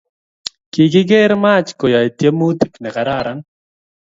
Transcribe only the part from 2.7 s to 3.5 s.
negararan